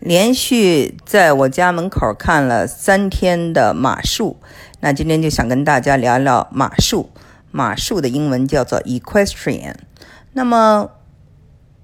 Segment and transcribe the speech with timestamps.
[0.00, 4.38] 连续在我家门口看了三天的马术，
[4.80, 7.10] 那今天就想跟大家聊聊马术。
[7.50, 9.74] 马术的英文叫做 equestrian。
[10.32, 10.90] 那么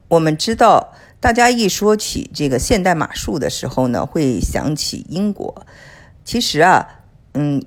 [0.08, 5.66] 我们知道，大家一说起这个现代马术的时候呢，会想起英国。
[6.24, 7.02] 其实啊，
[7.34, 7.62] 嗯，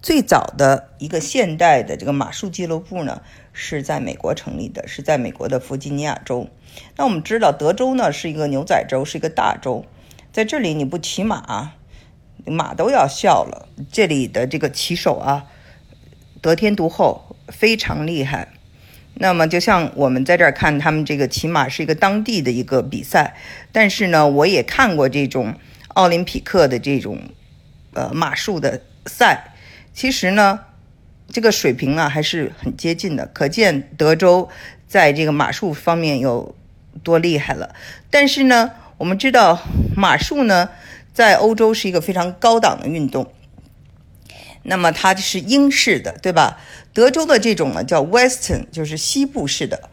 [0.00, 3.22] 最早的一个现代的这个马术俱乐部呢，
[3.52, 6.46] 是在美国成立的，是在美国的弗吉尼亚州。
[6.96, 9.86] 那我们知道，德州呢是一个牛仔州，是一个大州，
[10.32, 11.72] 在这里你不骑马，
[12.44, 13.68] 马都要笑了。
[13.90, 15.46] 这里的这个骑手啊，
[16.42, 18.48] 得天独厚，非常厉害。
[19.14, 23.34] 那么就像我们在这儿看他们这个骑马是一个当地的一个比赛，
[23.72, 25.54] 但是呢，我也看过这种
[25.88, 27.18] 奥林匹克的这种
[27.94, 29.54] 呃马术的赛，
[29.94, 30.60] 其实呢，
[31.28, 34.48] 这个水平啊还是很接近的，可见德州
[34.86, 36.54] 在这个马术方面有。
[37.02, 37.74] 多厉害了！
[38.10, 39.58] 但是呢，我们知道
[39.96, 40.68] 马术呢，
[41.14, 43.32] 在欧洲是一个非常高档的运动。
[44.64, 46.58] 那么它是英式的，对吧？
[46.92, 49.88] 德州的这种呢叫 Western，就是西部式的。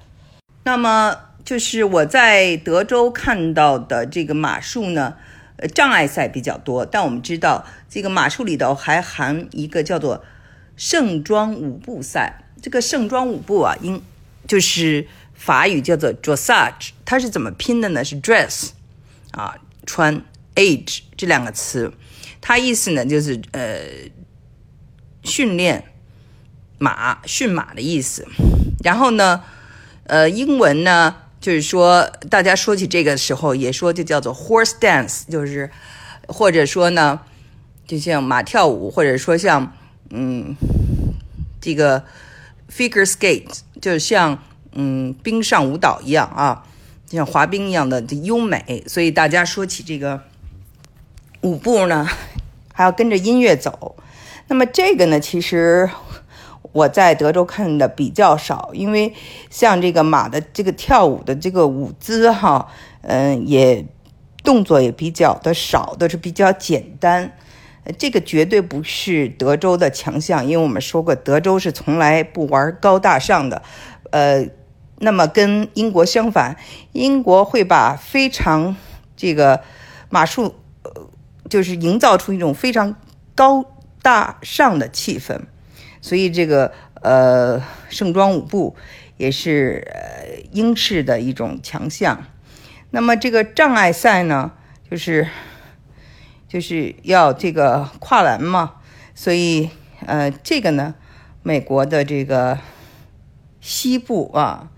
[0.63, 5.15] 那么就是我在德州看到的这个马术呢，
[5.55, 6.85] 呃，障碍赛比较多。
[6.85, 10.25] 但我们知道这个马术里头还含一个叫做
[10.75, 12.43] 盛装舞步赛。
[12.61, 14.01] 这个盛装舞步啊，应
[14.45, 15.07] 就是。
[15.37, 18.03] 法语叫做 dressage，它是怎么拼的呢？
[18.03, 18.71] 是 dress，
[19.31, 20.21] 啊，穿
[20.55, 21.93] age 这两个词，
[22.41, 23.79] 它意思呢就是呃
[25.23, 25.85] 训练
[26.79, 28.27] 马驯马的意思。
[28.83, 29.43] 然后呢，
[30.05, 35.69] 呃，英文呢就是说大家说起这个时候也说就叫做 horse dance，就是
[36.27, 37.21] 或者说呢
[37.85, 39.71] 就像马跳舞，或者说像
[40.09, 40.57] 嗯
[41.61, 42.03] 这个
[42.69, 44.43] figure skate，就是像。
[44.73, 46.63] 嗯，冰上舞蹈一样啊，
[47.07, 48.83] 就像滑冰一样的优美。
[48.87, 50.21] 所以大家说起这个
[51.41, 52.07] 舞步呢，
[52.73, 53.95] 还要跟着音乐走。
[54.47, 55.89] 那么这个呢，其实
[56.71, 59.13] 我在德州看的比较少，因为
[59.49, 62.67] 像这个马的这个跳舞的这个舞姿哈，
[63.01, 63.85] 嗯，也
[64.43, 67.37] 动作也比较的少，都是比较简单。
[67.97, 73.61] 这个绝对不是德州的强项，因为我们说过，德州是从来不玩高大上的，
[74.11, 74.47] 呃。
[74.99, 76.57] 那么跟英国相反，
[76.91, 78.75] 英国会把非常
[79.15, 79.61] 这个
[80.09, 80.91] 马术，呃，
[81.47, 82.95] 就是营造出一种非常
[83.35, 83.63] 高
[84.01, 85.41] 大上的气氛，
[86.01, 86.71] 所以这个
[87.03, 88.75] 呃盛装舞步
[89.17, 92.23] 也是呃英式的一种强项。
[92.89, 94.53] 那么这个障碍赛呢，
[94.89, 95.27] 就是
[96.47, 98.75] 就是要这个跨栏嘛，
[99.13, 99.69] 所以
[100.05, 100.95] 呃这个呢，
[101.43, 102.57] 美国的这个
[103.61, 104.69] 西部啊。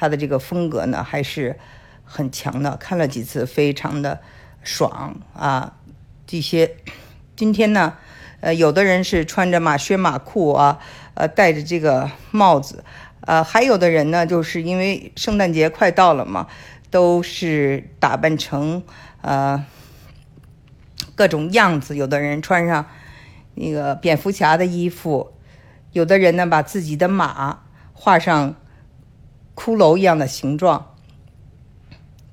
[0.00, 1.58] 它的这个风格呢还是
[2.04, 4.20] 很强的，看了几次非常的
[4.62, 5.74] 爽啊！
[6.24, 6.76] 这些
[7.34, 7.94] 今天呢，
[8.38, 10.78] 呃，有的人是穿着马靴马裤啊，
[11.14, 12.84] 呃，戴着这个帽子，
[13.22, 16.46] 呃，还有的人呢，就是因为圣诞节快到了嘛，
[16.92, 18.84] 都是打扮成
[19.22, 19.66] 呃
[21.18, 21.96] 各种样子。
[21.96, 22.86] 有的人穿上
[23.56, 25.32] 那个蝙蝠侠的衣服，
[25.90, 28.54] 有的人呢把自己的马画上。
[29.60, 30.94] 骷髅一样的形状，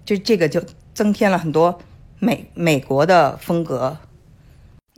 [0.06, 0.64] 就这个就
[0.94, 1.80] 增添了很多
[2.20, 3.98] 美美国的风格。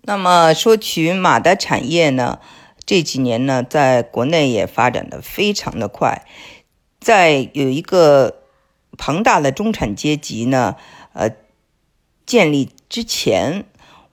[0.01, 2.39] 那么说起马的产业呢，
[2.85, 6.27] 这几年呢，在国内也发展的非常的快。
[6.99, 8.41] 在有一个
[8.97, 10.75] 庞大的中产阶级呢，
[11.13, 11.31] 呃，
[12.25, 13.63] 建立之前，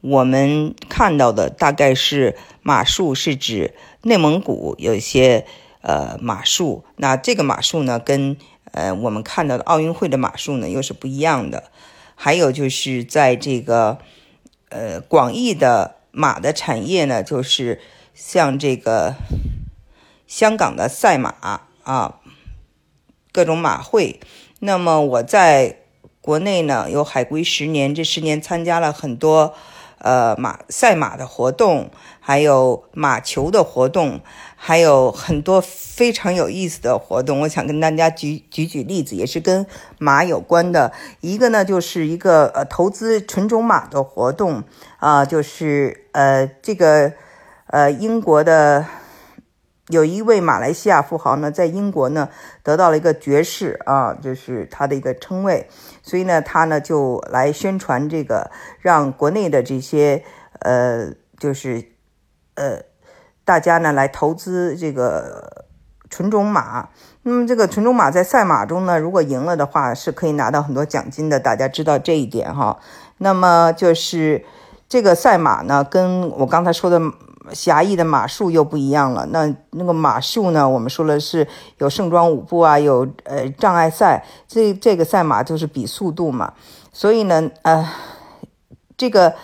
[0.05, 5.45] 我们看到的大概是马术是指内蒙古有一些。
[5.87, 8.39] 呃，马术，那这个马术呢，跟
[8.73, 11.65] 呃我们看到的奥运会的马术呢又是不一样的。
[12.15, 13.99] 还有就是在这个
[14.71, 17.83] 呃广义的马的产业呢，就是
[18.15, 19.17] 像这个
[20.27, 21.35] 香港的赛马
[21.83, 22.21] 啊，
[23.31, 24.21] 各种马会。
[24.61, 25.81] 那么我在
[26.23, 29.55] 国内呢有海归十年，这十年参加了很多
[30.05, 31.91] 呃马赛马的活动，
[32.21, 34.21] 还有马球的活动。
[34.57, 39.67] 还有很多非常有意思的活动，我想跟大家举举举例子，也是跟
[39.99, 40.91] 马有关的。
[41.21, 44.63] 一个呢，就是一个呃投资纯种马的活动
[45.01, 47.13] 啊，就是呃这个
[47.67, 48.87] 呃英国的
[49.89, 52.29] 有一位马来西亚富豪呢，在英国呢
[52.63, 55.69] 得到了一个爵士啊，就是他的一个称谓，
[56.03, 58.51] 所以呢他呢就来宣传这个，
[58.81, 60.25] 让国内的这些
[60.61, 61.85] 呃就是
[62.55, 62.83] 呃。
[63.47, 65.67] 大家呢来投资这个
[66.09, 66.89] 纯种马，
[67.25, 71.39] 那么这个纯种马在赛马中呢，如果赢了的话，是可以拿到很多奖金的。
[71.39, 72.79] 大家知道这一点哈。
[73.19, 74.47] 那么就是
[74.89, 76.99] 这个赛马呢，跟我刚才说的
[77.53, 79.27] 狭义的马术又不一样了。
[79.27, 81.47] 那那个马术呢，我们说了是
[81.79, 84.25] 有盛装舞步啊，有呃障碍赛。
[84.47, 86.55] 这这个赛马就是比速度嘛。
[86.93, 87.89] 所以呢，呃，
[88.97, 89.35] 这个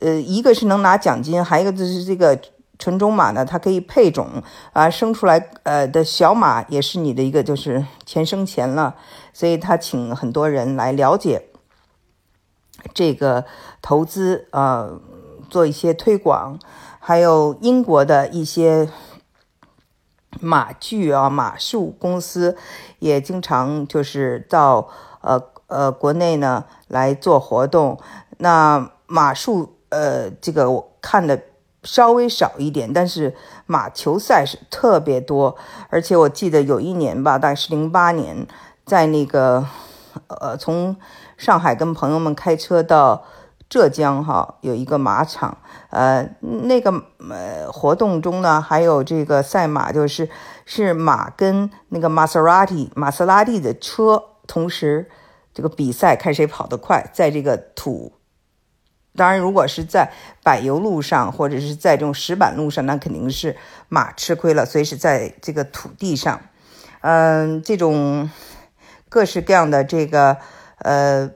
[0.00, 2.38] 呃，一个是能拿奖金，还有一个就是这个。
[2.78, 8.96] 纯种马呢，它可以配种啊，生出来呃的小马也是你的一个就是钱生钱了，
[9.32, 11.44] 所以他请很多人来了解
[12.92, 13.44] 这个
[13.80, 14.88] 投资啊，
[15.48, 16.58] 做一些推广，
[17.04, 18.88] 还有英国的一些
[20.40, 22.56] 马具啊马术公司
[23.00, 24.88] 也经常就是到
[25.20, 27.98] 呃呃国内呢来做活动，
[28.38, 31.42] 那马术呃这个我看的。
[31.84, 33.34] 稍微少一点，但是
[33.66, 35.56] 马球赛是特别多，
[35.88, 38.46] 而且我记得有一年吧，大概是零八年，
[38.86, 39.66] 在那个
[40.28, 40.96] 呃，从
[41.36, 43.24] 上海跟朋友们开车到
[43.72, 45.56] 浙江哈，有一个马场，
[45.88, 46.92] 呃，那个
[47.30, 50.28] 呃活动中呢，还有这个赛马，就是
[50.66, 55.08] 是马跟那个玛莎拉蒂玛莎拉蒂的车同时
[55.54, 58.12] 这个比赛，看谁跑得快，在这个土。
[59.16, 63.56] 当然，如果是在柏油路上，或者是在这种石板路上，那肯定是
[63.88, 64.66] 马吃亏了。
[64.66, 66.42] 所以是在这个土地上，
[67.00, 68.28] 嗯，这种
[69.08, 70.36] 各式各样的这个
[70.80, 71.30] 呃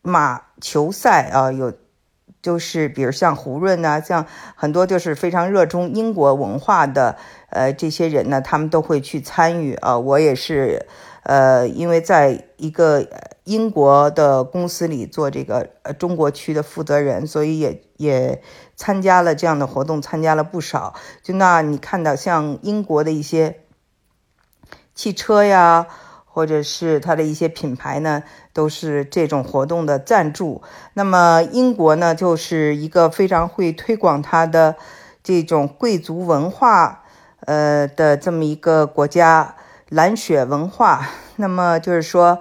[0.00, 1.74] 马球赛啊，有
[2.40, 4.24] 就是比如像胡润呐，像
[4.56, 7.18] 很多就是非常热衷英国文化的
[7.50, 9.98] 呃这些人呢，他们都会去参与啊。
[9.98, 10.86] 我也是。
[11.24, 13.06] 呃，因为在一个
[13.44, 18.42] 英国的公司里做这个呃中国区的负责人，所以也也
[18.74, 20.94] 参加了这样的活动，参加了不少。
[21.22, 23.60] 就那你看到像英国的一些
[24.96, 25.86] 汽车呀，
[26.32, 30.62] 或者是它的一些品牌呢，都是这种活动的赞助。
[30.94, 34.76] 那么英国呢，就是一个非常会推广它的
[35.22, 37.04] 这种贵族文化
[37.40, 39.56] 呃的这么一个国家。
[39.88, 41.06] 蓝血文化，
[41.36, 42.38] 那么就是说，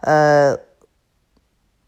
[0.00, 0.56] 呃，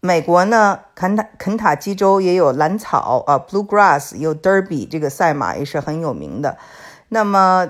[0.00, 6.58] 美国呢，肯塔肯塔基州也有蓝草啊，Bluegrass，有 Derby 这个赛马也是很有名的。
[7.08, 7.66] 那么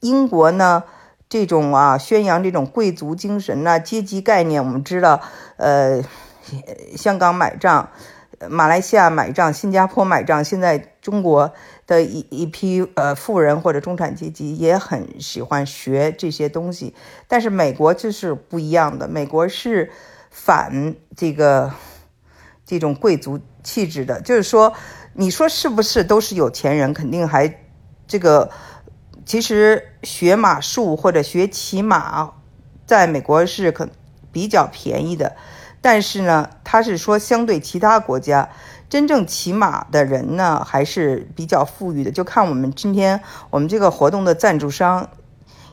[0.00, 0.82] 英国呢，
[1.30, 5.22] 这种啊，宣扬这种贵族精神呐，阶级概念，我们知道，
[5.56, 6.02] 呃，
[6.94, 7.88] 香港买账。
[8.48, 11.52] 马来西亚买账，新加坡买账，现在中国
[11.86, 16.94] 的一一批呃富人或者中产阶级也很喜欢学这些东西，
[17.28, 19.90] 但是美国就是不一样的，美国是
[20.30, 21.70] 反这个
[22.64, 24.72] 这种贵族气质的，就是说，
[25.12, 26.94] 你说是不是都是有钱人？
[26.94, 27.60] 肯定还
[28.06, 28.50] 这个，
[29.30, 32.32] 其实学马术或者学骑马，
[32.84, 33.88] 在美国是可
[34.32, 35.36] 比较便宜的。
[35.80, 38.48] 但是呢，他是说，相对其他国家，
[38.88, 42.10] 真正骑马的人呢，还是比较富裕的。
[42.10, 45.08] 就看我们今天我们这个活动的赞助商，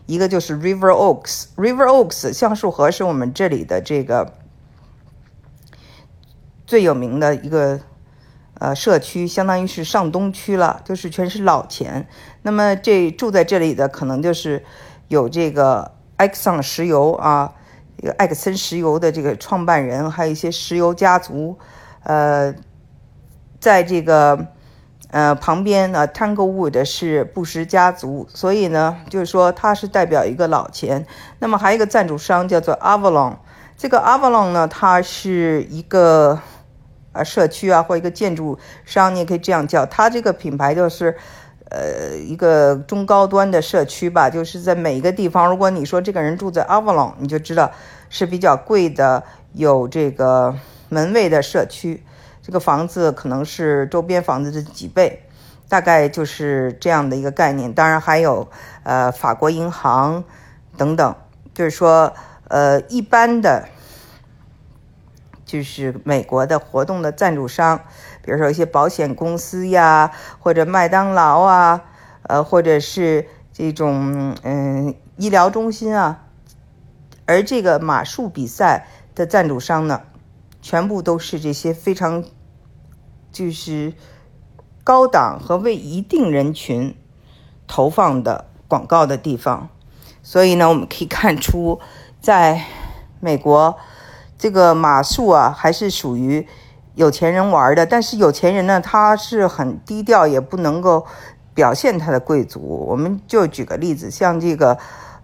[0.06, 4.36] 一个就是 River Oaks，River Oaks 橡树河是我们这里的这个
[6.68, 7.80] 最有名的一个
[8.60, 12.08] 呃社区，相当于是上东区了，就是全是老钱。
[12.42, 14.64] 那么这住在这里的，可能就是
[15.08, 17.54] 有这个 Exxon 石油啊。
[18.00, 21.58] 这个埃克森石油的这个创办人，还有一些石油家族，
[22.04, 22.54] 呃，
[23.60, 24.50] 在这个
[25.10, 31.08] 呃旁边呢，Tanglewood 是布什家族，所以呢，就是说它是代表一个老钱。
[31.40, 33.38] 那么还有一个赞助商叫做 Avalon，
[33.76, 36.40] 这个 Avalon 呢，它是一个
[37.18, 39.86] 呃社区啊，或一个建筑商，你也可以这样叫。
[39.86, 41.18] 它这个品牌就是。
[41.70, 45.50] 呃，一个中高端的社区吧，就是在每一个地方。
[45.50, 47.70] 如果你说这个人住在 Avalon，你就知道
[48.10, 49.22] 是比较贵的，
[49.52, 50.56] 有这个
[50.88, 52.02] 门卫的社区。
[52.42, 55.24] 这个房子可能是周边房子的几倍，
[55.68, 57.74] 大概就是这样的一个概念。
[57.74, 58.48] 当然还有
[58.84, 60.24] 呃法国银行
[60.78, 61.16] 等等，
[61.54, 62.14] 就是说
[62.48, 63.68] 呃一般的。
[65.48, 67.80] 就是美国的活动的赞助商，
[68.22, 71.86] 比如说一些保险公司呀，或者麦当劳啊，
[72.24, 76.26] 呃，或者是这种嗯医疗中心啊。
[77.26, 80.02] 而这个马术比赛的赞助商呢，
[80.62, 82.26] 全部都是这些非常
[83.32, 83.94] 就是
[84.84, 86.94] 高档和为一定人群
[87.68, 89.70] 投放的广告的地方。
[90.22, 91.80] 所以呢，我们可以看出，
[92.20, 92.66] 在
[93.22, 93.78] 美国。
[94.38, 96.48] 这个马术啊，还是属于
[96.96, 97.86] 有钱人玩的。
[97.86, 101.06] 但是有钱人呢，他是很低调，也不能够
[101.54, 102.86] 表现他的贵族。
[102.88, 104.78] 我们就举个例子，像这个，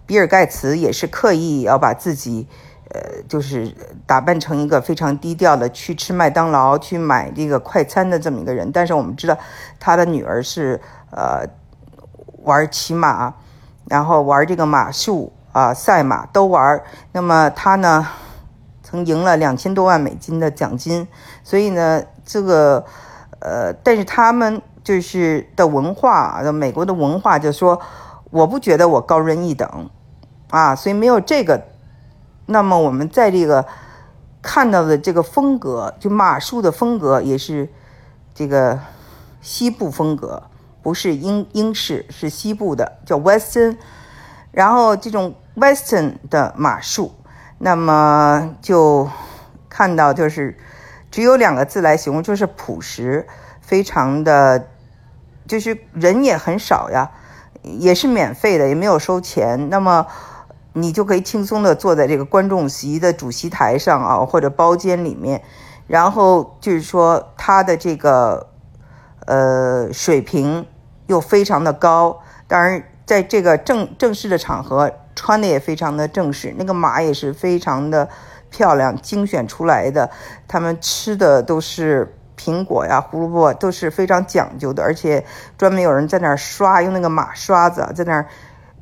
[0.04, 2.48] 比尔盖茨也是刻意要把自己，
[2.90, 3.72] 呃，就是
[4.04, 8.70] 打扮成一个非常低调的，去吃麦当劳、去买这个快餐的这么一个人。
[8.72, 9.38] 但是我们知道，
[9.78, 10.80] 他的女儿是
[11.10, 11.46] 呃
[12.42, 13.32] 玩骑马，
[13.86, 16.82] 然后玩这个马术啊，赛马都玩。
[17.12, 18.06] 那么他呢，
[19.06, 21.08] 赢了两千多万美金的奖金。
[21.42, 22.84] 所以呢，这个
[23.40, 27.80] 呃，但是他们就是的文化，美国的文化就说。
[28.30, 29.88] 我不觉得我高人一等，
[30.50, 31.68] 啊，所以没有这个，
[32.46, 33.64] 那么我们在这个
[34.42, 37.68] 看到的这个风格，就马术的风格也是
[38.34, 38.80] 这个
[39.40, 40.42] 西部风格，
[40.82, 43.76] 不是英英式，是西部的，叫 Western。
[44.50, 47.12] 然后这种 Western 的马术，
[47.58, 49.08] 那么就
[49.68, 50.56] 看到就是
[51.10, 53.26] 只有两个字来形容，就是朴实，
[53.60, 54.68] 非常的，
[55.46, 57.10] 就是人也很少呀。
[57.62, 59.70] 也是免费的，也没有收钱。
[59.70, 60.06] 那么
[60.74, 65.42] 你就可以轻松的坐在这个观众席的主席台上啊，或者包间里面。
[65.86, 68.48] 然后就是说，他的这个
[69.24, 70.66] 呃水平
[71.06, 72.20] 又非常的高。
[72.46, 76.54] 当然，在这个正正式的场合，穿的也非常的正式。
[76.58, 78.08] 那个马也是非常的
[78.50, 80.10] 漂亮，精选出来的。
[80.46, 82.16] 他们吃的都是。
[82.36, 85.24] 苹果呀，胡萝卜都是非常讲究的，而且
[85.56, 88.26] 专门有人在那儿刷，用那个马刷子在那儿，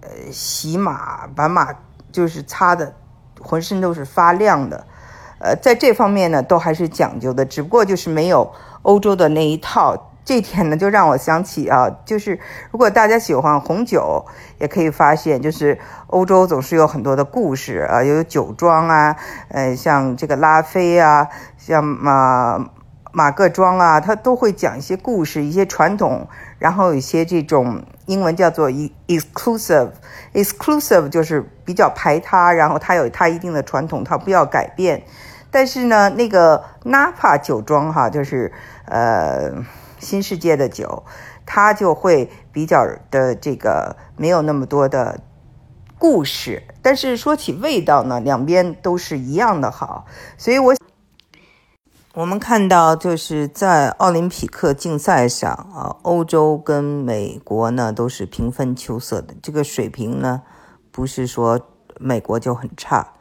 [0.01, 1.69] 呃，洗马，把马
[2.11, 2.95] 就是擦的
[3.39, 4.87] 浑身都是发亮的，
[5.39, 8.51] 呃，在这方面呢，都还是讲究的，只不过就是没有
[8.81, 10.12] 欧洲的那一套。
[10.25, 12.39] 这点呢，就让我想起啊，就是
[12.71, 14.25] 如果大家喜欢红酒，
[14.59, 19.17] 也可以发现，就是欧洲总是有很多的故事啊，有酒庄啊，
[19.49, 22.67] 呃，像这个拉菲啊，像马。
[23.15, 26.27] 马各庄啊，他都会讲一些故事，一些传统，
[26.59, 35.03] 然后有一些这种英文叫做 exclusive，exclusive 就是比较排他，然后他有他一定的传统，他不要改变。
[35.51, 38.51] 但是呢，那个 Napa 酒庄哈，就是
[38.87, 39.53] 呃
[40.03, 41.05] 新世界的酒，
[41.47, 45.21] 它就会比较的这个没有那么多的
[45.99, 46.63] 故事。
[46.83, 50.05] 但是说起味道呢，两边都是一样的好，
[50.37, 50.75] 所以我。
[52.15, 59.35] 我们看到，就是在奥林匹克竞赛上啊，欧洲跟美国呢都是平分秋色的。
[59.43, 60.43] 这个水平呢，
[60.91, 61.59] 不是说
[61.99, 63.15] 美国就很差。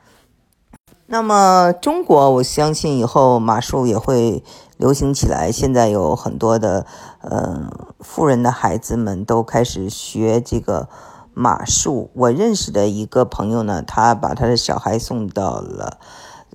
[1.05, 4.43] 那么中国，我相信以后马术也会
[4.81, 5.51] 流行起来。
[5.51, 6.87] 现在有很多的
[7.21, 7.69] 呃
[7.99, 10.89] 富人的孩子们都开始学这个
[11.33, 12.09] 马术。
[12.15, 15.99] 我认识的一个朋友呢，他把他的小孩送到了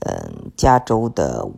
[0.01, 1.49] 嗯加州的。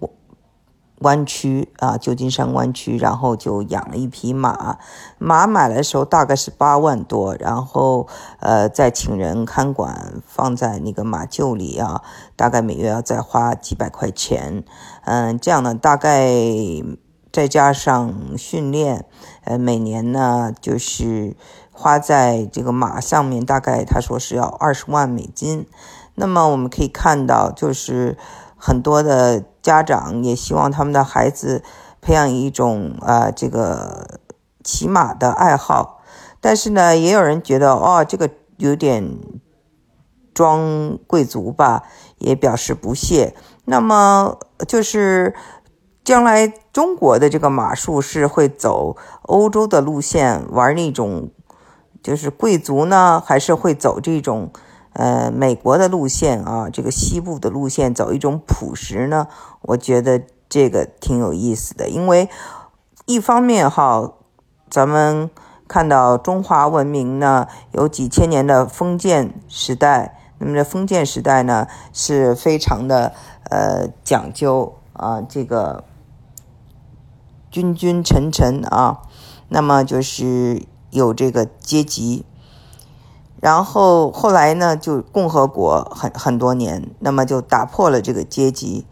[1.00, 4.78] 湾区啊，旧金山湾区，然后就养了一匹马，
[5.18, 8.08] 马买来的时候大概是八万多，然后
[8.40, 12.02] 呃再请人看管，放在那个马厩里啊，
[12.34, 14.64] 大概每月要再花几百块钱，
[15.04, 16.28] 嗯，这样呢，大概
[17.32, 19.04] 再加上训练，
[19.44, 21.36] 呃，每年呢就是
[21.70, 25.68] 花在这个马上面，大概他说是要二十万美金，
[26.16, 28.18] 那么我们可以看到，就是
[28.56, 29.44] 很多的。
[29.68, 31.62] 家长也希望他们的孩子
[32.00, 34.18] 培养一种啊这个
[34.64, 36.00] 骑马的爱好，
[36.40, 39.18] 但是呢，也有人觉得哦，这个有点
[40.32, 41.82] 装贵族吧，
[42.16, 43.36] 也表示不屑。
[43.66, 45.34] 那么就是
[46.02, 51.28] 将来中国的这个马术是会走欧洲的路线，玩那种
[52.02, 54.50] 就是贵族呢，还是会走这种？
[54.94, 59.28] 呃，美国的路线啊，这个西部的路线走一种朴实呢，
[59.62, 61.88] 我觉得这个挺有意思的。
[61.88, 62.28] 因为
[63.06, 64.12] 一方面哈，
[64.68, 65.30] 咱们
[65.68, 73.12] 看到中华文明呢有几千年的封建时代，那么这封建时代呢是非常的
[73.50, 75.84] 呃讲究啊，这个
[77.50, 79.02] 君君臣臣啊，
[79.48, 82.24] 那么就是有这个阶级。
[83.40, 88.84] 然后后来呢，就共和国很很多年，那么就打破了这个阶级，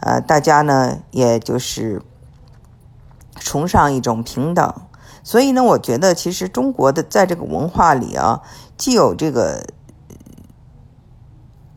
[0.00, 2.02] 呃，大家呢也就是
[3.36, 4.74] 崇尚一种平等。
[5.22, 8.42] 所以呢，我觉得其实中国的在这个文化里啊，
[8.76, 9.64] 既有这个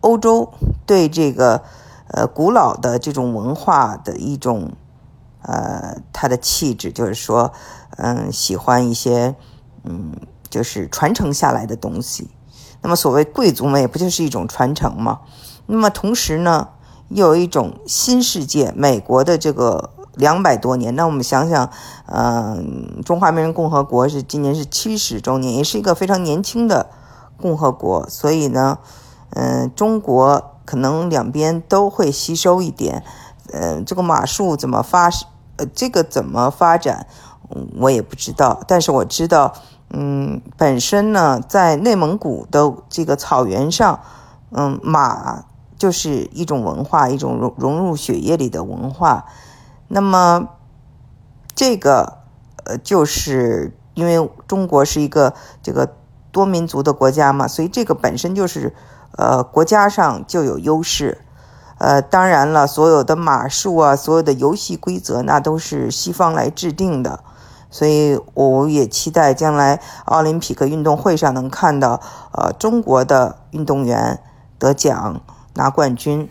[0.01, 0.51] 欧洲
[0.85, 1.63] 对这个
[2.09, 4.73] 呃古老的这种文化的一种
[5.43, 7.53] 呃它的气质，就是说，
[7.95, 9.33] 嗯，喜欢一些
[9.85, 10.11] 嗯。
[10.49, 12.29] 就是传承下来的东西，
[12.81, 15.19] 那么所谓贵族嘛，也不就是一种传承嘛。
[15.65, 16.69] 那么同时呢，
[17.09, 20.95] 又有一种新世界，美国的这个两百多年。
[20.95, 21.69] 那我们想想，
[22.05, 26.89] 嗯，中华人共和国是今年是七十周年，也是一个非常年轻的
[27.35, 28.79] 共和国，所以呢，
[29.31, 33.03] 嗯，中国可能两边都会吸收一点。
[33.53, 35.09] 嗯，这个马术怎么发，
[35.57, 37.07] 呃，这个怎么发展，
[37.77, 38.61] 我也不知道。
[38.67, 39.53] 但是我知道，
[39.89, 43.99] 嗯，本身呢，在内蒙古的这个草原上，
[44.51, 45.45] 嗯，马
[45.77, 49.25] 就是一种文化，一种融融入血液里的文化。
[49.87, 50.49] 那么，
[51.55, 52.19] 这个，
[52.65, 55.93] 呃，就是因为中国是一个这个。
[56.29, 58.75] 多民族的国家嘛，所以这个本身就是，
[59.17, 61.19] 呃，国家上就有优势，
[61.79, 67.23] 呃，当然了，所有的马术啊，所有的游戏规则，那都是西方来制定的，
[67.69, 71.99] 所以我也期待将来奥林匹克运动会上能看到，
[72.31, 74.19] 呃，中国的运动员
[74.57, 75.21] 得奖
[75.53, 76.29] 拿冠军。